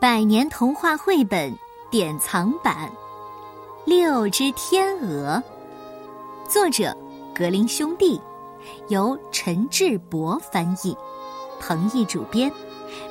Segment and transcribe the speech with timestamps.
[0.00, 1.54] 百年童话绘本
[1.90, 2.88] 典藏版
[3.84, 5.42] 《六只天鹅》，
[6.50, 6.96] 作者
[7.34, 8.18] 格林兄弟，
[8.88, 10.96] 由陈志博翻译，
[11.60, 12.50] 彭毅主编，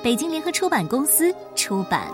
[0.01, 2.07] 北京联合出版公司出版。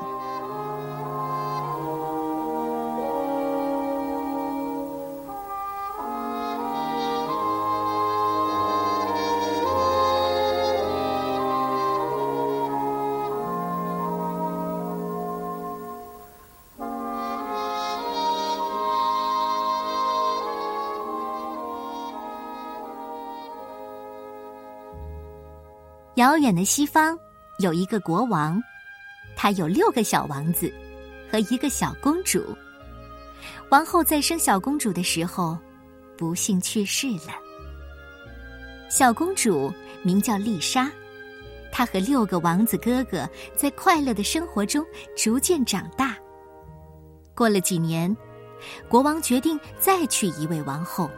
[26.16, 27.18] 遥远的西方
[27.60, 28.62] 有一个国王，
[29.36, 30.72] 他有六个小王子
[31.30, 32.42] 和一个小公主。
[33.70, 35.58] 王后在生小公主的时候，
[36.18, 37.34] 不幸去世了。
[38.90, 39.70] 小公主
[40.04, 40.90] 名叫丽莎，
[41.70, 44.86] 她和六个王子哥哥在快乐的生活中
[45.18, 46.16] 逐渐长大。
[47.36, 48.16] 过了几年，
[48.88, 51.10] 国王决定再娶一位王后。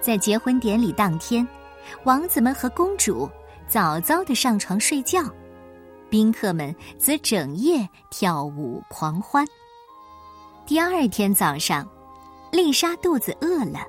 [0.00, 1.46] 在结婚典礼当天，
[2.04, 3.28] 王子们和公主。
[3.68, 5.22] 早早的上床睡觉，
[6.08, 9.46] 宾客们则整夜跳舞狂欢。
[10.66, 11.86] 第二天早上，
[12.50, 13.80] 丽莎肚子饿了，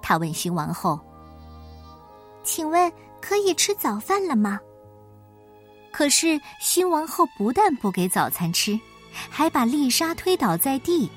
[0.00, 0.98] 她问新王后
[2.42, 2.90] ：“请问
[3.20, 4.58] 可以吃早饭了吗？”
[5.92, 8.80] 可是新王后不但不给早餐吃，
[9.28, 11.10] 还把丽莎推倒在地。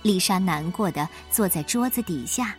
[0.00, 2.56] 丽莎难过的坐在桌子底下，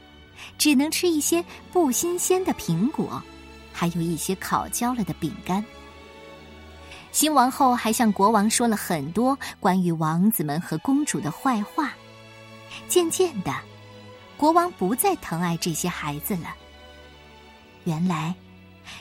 [0.59, 3.20] 只能吃一些不新鲜的苹果。
[3.80, 5.63] 还有一些烤焦了的饼干。
[7.13, 11.94] 新王后还向国王说了很多关于王子们和公主的坏话。
[12.89, 13.55] 渐渐的，
[14.35, 16.53] 国王不再疼爱这些孩子了。
[17.85, 18.35] 原来，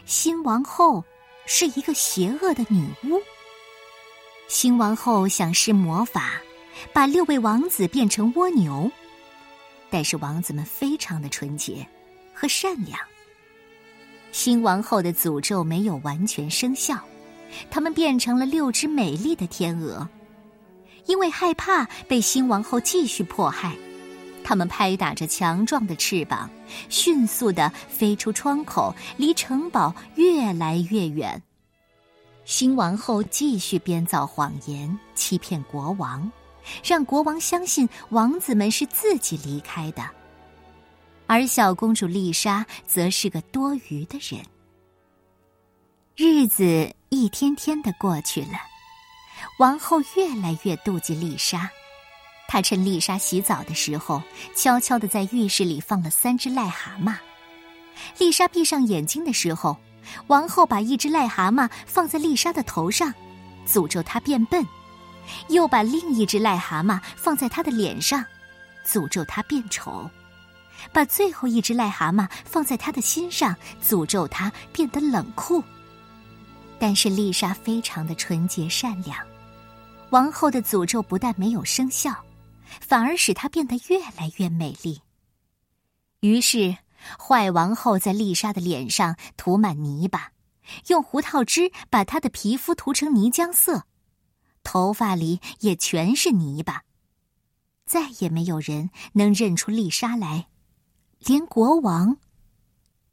[0.07, 1.05] 新王后
[1.45, 3.21] 是一个邪恶的女巫。
[4.47, 6.41] 新王后想施魔法，
[6.93, 8.89] 把六位王子变成蜗牛，
[9.91, 11.85] 但是王子们非常的纯洁
[12.33, 12.97] 和善良。
[14.39, 16.97] 新王后的诅咒没有完全生效，
[17.73, 20.09] 他们变成了六只美丽的天鹅。
[21.07, 23.77] 因为害怕被新王后继续迫害，
[24.45, 26.49] 他们拍打着强壮的翅膀，
[26.89, 31.43] 迅速的飞出窗口，离城堡越来越远。
[32.45, 36.31] 新王后继续编造谎言，欺骗国王，
[36.85, 40.09] 让国王相信王子们是自己离开的。
[41.29, 44.43] 而小公主丽莎则是个多余的人。
[46.17, 48.59] 日子一天天的过去了，
[49.59, 51.71] 王后越来越妒忌丽莎。
[52.49, 54.23] 她趁丽莎洗澡的时候，
[54.57, 57.15] 悄悄的在浴室里放了三只癞蛤蟆。
[58.17, 59.77] 丽莎闭上眼睛的时候，
[60.29, 63.13] 王后把一只癞蛤蟆放在丽莎的头上，
[63.67, 64.65] 诅咒她变笨；
[65.49, 68.25] 又把另一只癞蛤蟆放在她的脸上，
[68.87, 70.11] 诅咒她变丑。
[70.93, 75.63] 把最后一只癞蛤蟆放在他的心上，诅咒他变得冷酷。
[76.79, 79.19] 但是丽莎非常的纯洁善良，
[80.11, 82.15] 王后的诅咒不但没有生效，
[82.81, 85.01] 反而使她变得越来越美丽。
[86.21, 86.77] 于是，
[87.19, 90.33] 坏王后在丽莎的脸上涂满泥巴，
[90.87, 93.85] 用胡桃汁把她的皮肤涂成泥浆色，
[94.63, 96.83] 头发里也全是泥巴，
[97.85, 100.47] 再也没有人能认出丽莎来。
[101.19, 102.17] 连国王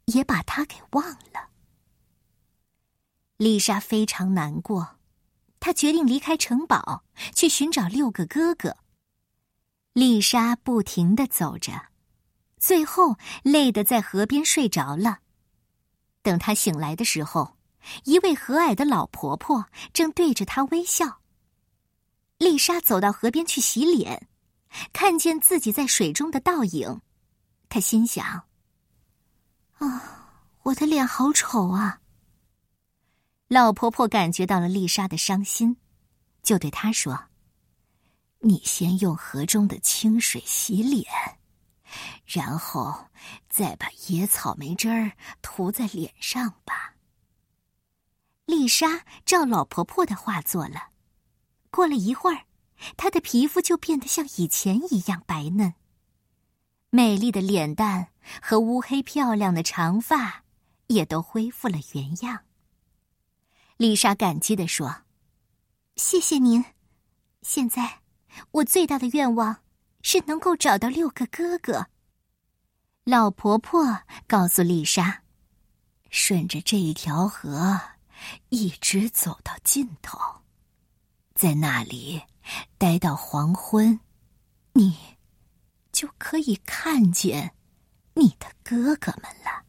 [0.05, 1.49] 也把他给忘了。
[3.37, 4.97] 丽莎非常难过，
[5.59, 8.77] 她决定离开城堡，去寻找六个哥哥。
[9.93, 11.89] 丽莎不停的走着，
[12.57, 15.19] 最后累得在河边睡着了。
[16.21, 17.57] 等她醒来的时候，
[18.03, 21.21] 一位和蔼的老婆婆正对着她微笑。
[22.37, 24.27] 丽莎走到河边去洗脸，
[24.93, 27.01] 看见自己在水中的倒影。
[27.75, 28.45] 他心想
[29.79, 31.99] ：“啊，我的脸好丑啊！”
[33.49, 35.75] 老婆婆感觉到了丽莎的伤心，
[36.41, 37.25] 就对她说
[38.39, 41.05] ：“你先用河中的清水洗脸，
[42.25, 43.07] 然后
[43.49, 45.11] 再把野草莓汁儿
[45.41, 46.95] 涂在脸上吧。”
[48.47, 50.91] 丽莎照老婆婆的话做了，
[51.69, 52.45] 过了一会儿，
[52.95, 55.73] 她的皮肤就变得像以前一样白嫩。
[56.95, 58.07] 美丽的脸蛋
[58.41, 60.45] 和乌黑漂亮的长发
[60.87, 62.45] 也都恢复了原样。
[63.75, 65.01] 丽莎感激地说
[65.97, 66.63] ：“谢谢您。
[67.41, 67.99] 现在
[68.51, 69.57] 我最大的愿望
[70.03, 71.87] 是能够找到六个哥哥。”
[73.03, 75.23] 老婆婆告诉丽莎
[76.09, 77.77] ：“顺着这一条河，
[78.47, 80.17] 一直走到尽头，
[81.33, 82.21] 在那里
[82.77, 83.99] 待到黄昏，
[84.71, 85.14] 你
[85.95, 87.53] 就可以看见
[88.15, 89.63] 你的哥哥们了。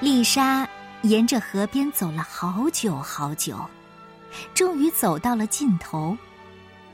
[0.00, 0.68] 丽莎
[1.02, 3.56] 沿着河边走了好久好久，
[4.54, 6.18] 终于走到了尽头，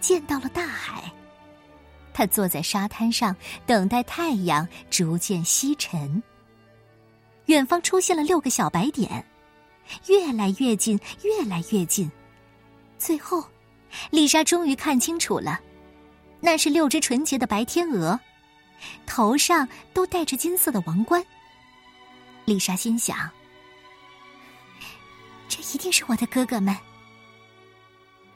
[0.00, 1.10] 见到了大海。
[2.12, 3.34] 她坐在沙滩上，
[3.64, 6.22] 等待太阳逐渐西沉。
[7.46, 9.24] 远方出现了六个小白点，
[10.06, 12.10] 越来越近，越来越近。
[12.98, 13.44] 最后，
[14.10, 15.60] 丽莎终于看清楚了，
[16.40, 18.18] 那是六只纯洁的白天鹅，
[19.06, 21.24] 头上都戴着金色的王冠。
[22.44, 23.28] 丽莎心想
[25.48, 26.76] ：“这一定是我的哥哥们。”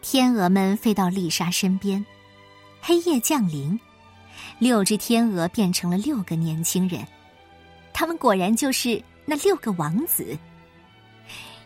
[0.02, 2.04] 天鹅们飞到丽莎身边，
[2.80, 3.78] 黑夜降临，
[4.58, 7.06] 六只天鹅变成了六个年轻人，
[7.92, 10.36] 他们果然就是那六个王子。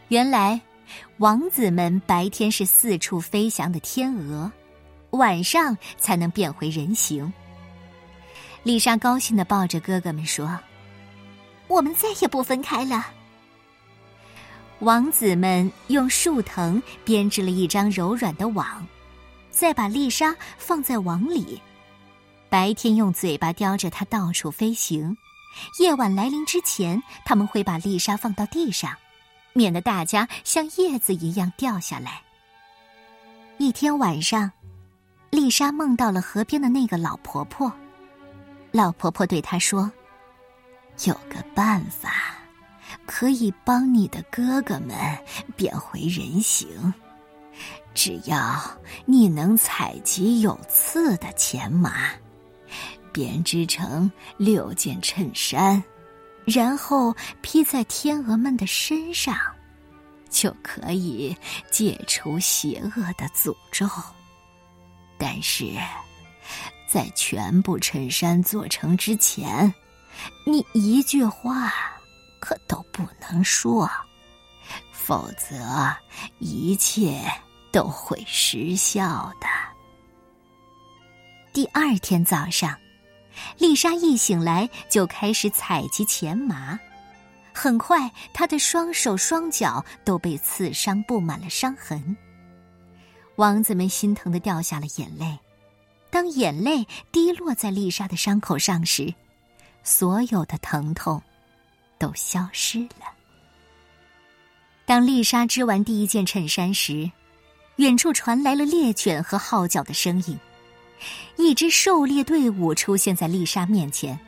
[0.08, 0.60] 原来，
[1.18, 4.50] 王子们白天是四处飞翔的天鹅，
[5.10, 7.32] 晚上才能变回人形。
[8.62, 10.58] 丽莎高兴的抱着哥哥们说。
[11.66, 13.06] 我们再也不分开了。
[14.80, 18.86] 王子们用树藤编织了一张柔软的网，
[19.50, 21.60] 再把丽莎放在网里。
[22.50, 25.16] 白天用嘴巴叼着它到处飞行，
[25.80, 28.94] 夜晚来临之前，他们会把丽莎放到地上，
[29.54, 32.20] 免得大家像叶子一样掉下来。
[33.56, 34.52] 一天晚上，
[35.30, 37.72] 丽莎梦到了河边的那个老婆婆。
[38.70, 39.90] 老婆婆对她说。
[41.06, 42.36] 有个办法，
[43.04, 44.96] 可以帮你的哥哥们
[45.56, 46.94] 变回人形。
[47.94, 48.56] 只要
[49.04, 52.10] 你能采集有刺的钱麻，
[53.12, 55.82] 编织成六件衬衫，
[56.44, 59.37] 然后披在天鹅们的身上，
[60.31, 61.37] 就可以
[61.70, 63.88] 解除邪恶的诅咒。
[65.19, 65.73] 但是，
[66.88, 69.73] 在全部衬衫做成之前。
[70.46, 71.73] 你一句话
[72.41, 73.91] 可都不能说，
[74.93, 75.56] 否则
[76.38, 77.20] 一切
[77.73, 79.46] 都会失效的。
[81.52, 82.79] 第二天早上，
[83.58, 86.78] 丽莎一醒来就开始采集钱麻，
[87.52, 92.16] 很快她的双手双脚都被刺伤，布满了伤痕。
[93.36, 95.38] 王子们心疼的掉下了眼泪。
[96.10, 99.12] 当眼泪滴落在丽莎的伤口上时，
[99.82, 101.20] 所有的疼痛
[101.98, 103.12] 都消失了。
[104.86, 107.10] 当丽莎织完第一件衬衫时，
[107.76, 110.38] 远处传来了猎犬和号角的声音。
[111.44, 114.19] 一支狩猎队伍出现在丽莎面前，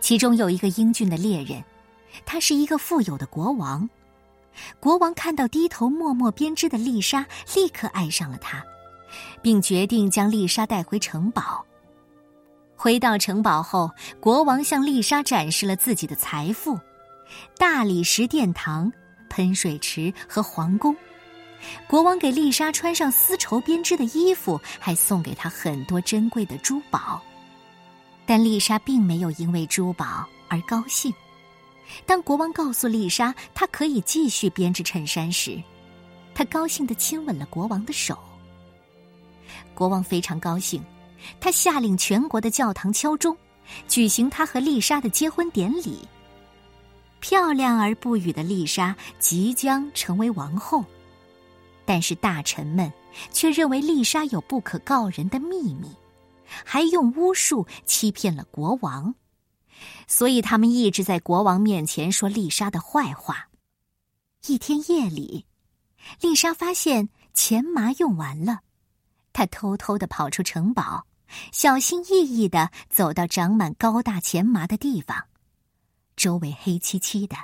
[0.00, 1.62] 其中有一个英俊的猎人，
[2.26, 3.88] 他是一个富有的国王。
[4.80, 8.64] 国王看到低头默默编织的丽莎，立刻爱上了她，
[9.42, 11.64] 并决定将丽莎带回城堡。
[12.74, 13.88] 回到城堡后，
[14.18, 16.76] 国王向丽莎展示了自己的财富：
[17.56, 18.92] 大理石殿堂、
[19.30, 20.96] 喷水池和皇宫。
[21.86, 27.22] 国王给丽莎穿上丝绸编织的衣服，还送给她很多珍贵的珠宝。
[28.26, 31.12] 但丽莎并没有因为珠宝而高兴。
[32.06, 35.62] 当国王告诉丽莎她可以继续编织衬衫时，
[36.34, 38.18] 她高兴的亲吻了国王的手。
[39.74, 40.82] 国王非常高兴。
[41.40, 43.34] 他下令全国的教堂敲钟，
[43.88, 46.06] 举行他和丽莎的结婚典礼。
[47.18, 50.84] 漂亮而不语的丽莎即将成为王后，
[51.84, 52.92] 但是大臣们
[53.30, 55.88] 却认为丽莎有不可告人的秘密，
[56.64, 59.14] 还用巫术欺骗了国王，
[60.06, 63.48] 所以他们一直在国王面前说丽莎的坏话。
[64.46, 65.46] 一天夜里，
[66.20, 68.60] 丽莎发现钱麻用完了，
[69.32, 71.06] 她偷偷的跑出城堡。
[71.50, 75.24] 小心翼翼的走到长满高大钱麻的地方，
[76.14, 77.36] 周围黑漆漆的，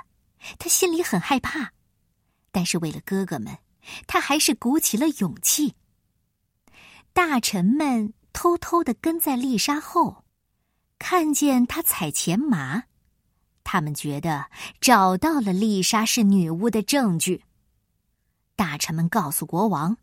[0.59, 1.73] 她心里很害怕，
[2.51, 3.57] 但是为了哥哥们，
[4.07, 5.75] 他还是鼓起了勇气。
[7.13, 10.23] 大臣们偷偷的跟在丽莎后，
[10.97, 12.83] 看见她采钱麻，
[13.63, 14.45] 他们觉得
[14.79, 17.43] 找到了丽莎是女巫的证据。
[18.55, 19.97] 大臣们告诉国王。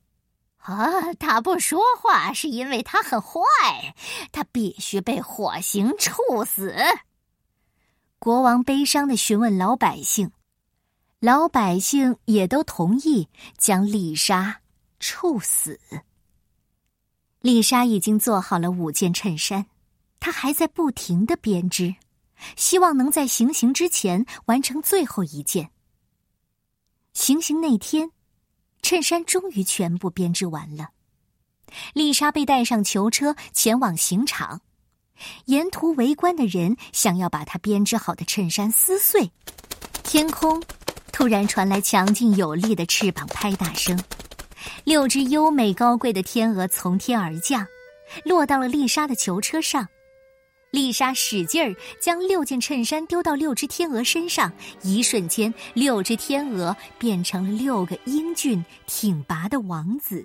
[0.59, 3.95] 啊，他不说话是因为他很坏，
[4.33, 6.75] 他必须被火刑处死。
[8.19, 10.31] 国王悲伤的询问老百姓，
[11.21, 14.61] 老百姓也都同意将丽莎
[15.01, 15.81] 处死。
[17.41, 19.67] 丽莎已经做好了五件衬衫，
[20.21, 21.97] 她还在不停的编织，
[22.55, 25.71] 希望能在行刑之前完成最后一件。
[27.15, 28.13] 行刑那天，
[28.81, 30.91] 衬衫终于全部编织完了。
[31.95, 34.61] 丽莎被带上囚车，前往刑场。
[35.47, 39.29] 沿途围观的人想要把她编织好的衬衫撕碎。
[40.05, 40.63] 天空
[41.13, 43.99] 突然传来强劲有力的翅膀拍打声，
[44.85, 47.67] 六只优美高贵的天鹅从天而降，
[48.25, 49.87] 落到了丽莎的囚车上。
[50.71, 60.23] 丽莎使劲儿将六件衬衫丢到六只天鹅身上，一瞬间，六只天鹅变成了六个英俊挺拔的王子。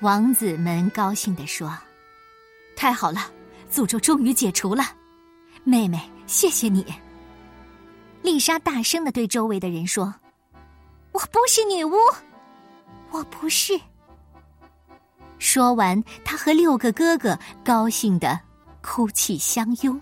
[0.00, 1.72] 王子们高兴地说
[2.76, 3.30] ：“太好了，
[3.72, 4.82] 诅咒终于解除了，
[5.62, 6.84] 妹妹，谢谢你。”
[8.24, 10.14] 丽莎大声的对周围的人说
[11.12, 11.92] ：“我不是女巫，
[13.10, 13.78] 我不是。”
[15.38, 18.40] 说完，她和六个哥哥高兴的
[18.80, 20.00] 哭泣相拥。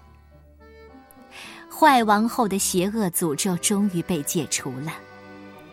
[1.69, 4.93] 坏王后的邪恶诅咒终于被解除了。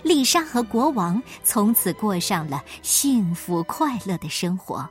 [0.01, 4.89] 丽莎和国王从此过上了幸福快乐的生活，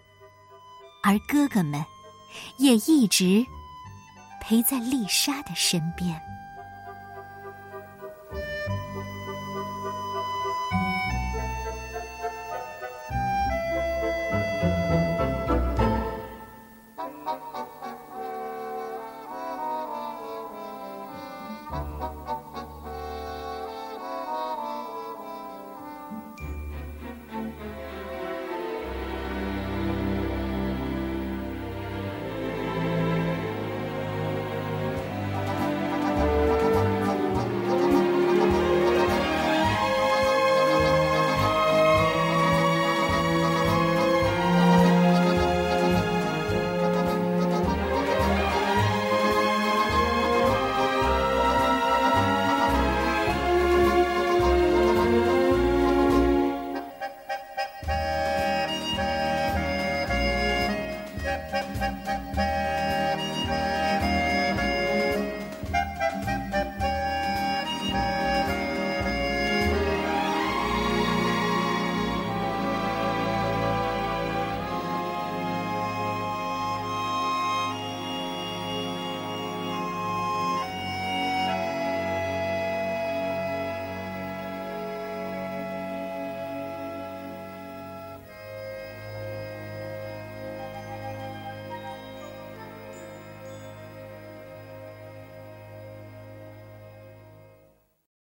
[1.02, 1.84] 而哥哥们
[2.58, 3.44] 也一直
[4.40, 6.16] 陪在丽莎的身边。